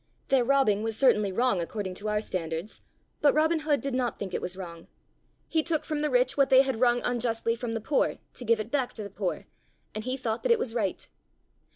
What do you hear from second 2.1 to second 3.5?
standards, but